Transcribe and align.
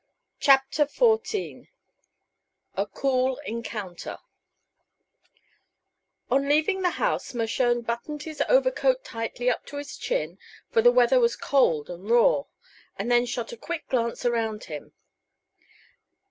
CHAPTER 0.39 0.87
XIV 0.87 1.67
A 2.75 2.85
COOL 2.87 3.39
ENCOUNTER 3.45 4.17
On 6.31 6.49
leaving 6.49 6.81
the 6.81 6.89
house 6.97 7.35
Mershone 7.35 7.81
buttoned 7.81 8.23
his 8.23 8.41
overcoat 8.49 9.03
tightly 9.03 9.47
up 9.47 9.63
to 9.67 9.77
his 9.77 9.95
chin, 9.95 10.39
for 10.71 10.81
the 10.81 10.91
weather 10.91 11.19
was 11.19 11.35
cold 11.35 11.87
and 11.87 12.09
raw, 12.09 12.45
and 12.97 13.11
then 13.11 13.27
shot 13.27 13.51
a 13.51 13.57
quick 13.57 13.87
glance 13.89 14.25
around 14.25 14.63
him. 14.63 14.91